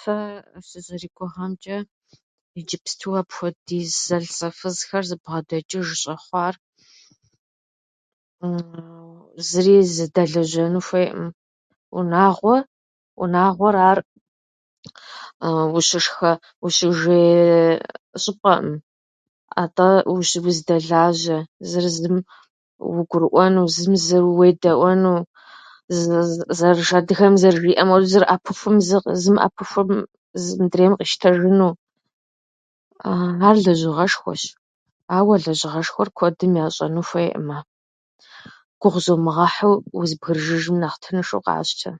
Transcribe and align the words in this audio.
Сэ 0.00 0.14
сызэригугъэмчӏэ, 0.68 1.78
иджыпсту 2.58 3.14
апхуэдиз 3.20 3.90
зэлӏзэфызхэр 4.06 5.04
зыбгъэдэкӏыж 5.10 5.86
щӏэхъуар 6.00 6.54
зыри 9.48 9.76
зэдэлэжьэну 9.94 10.84
хуейӏым. 10.86 11.28
унагъуэ- 11.98 12.68
унагъуэр 13.22 13.76
ар 13.90 13.98
ущышхэ, 15.76 16.30
ущыжей 16.64 17.30
щӏыпӏэӏым. 18.22 18.68
Атӏэ 19.62 19.88
ущы- 20.14 20.40
узэдэлажьэ, 20.48 21.38
зыр 21.68 21.86
зым 21.96 22.16
угурыӏуэну, 22.98 23.64
зым 23.74 23.92
зыр 24.06 24.22
уедэӏуэну, 24.36 25.14
зы- 25.98 26.44
зэрыж- 26.58 26.94
адыгэм 26.98 27.34
зэрыжиӏэм 27.42 27.88
хуэдэу, 27.90 28.10
зыр 28.12 28.24
ӏэпыхур- 28.28 28.84
зым 29.22 29.36
ӏэпыхум 29.40 29.88
зым- 30.42 30.58
мыдрейм 30.60 30.92
къищтэжыну. 30.98 31.70
Ар 33.48 33.56
лэжьыгъэшхуэщ. 33.64 34.42
Ауэ 35.16 35.34
а 35.38 35.42
лэжьыгъэшхуэр 35.44 36.08
куэдым 36.16 36.52
ящӏэну 36.64 37.02
хуейӏымэ. 37.08 37.58
Гугъу 38.80 39.02
зумыгъэхьыу 39.04 39.74
узэбгрыжыжым, 39.98 40.76
нэхъ 40.80 40.96
тыншу 41.02 41.40
къащтэ. 41.44 41.90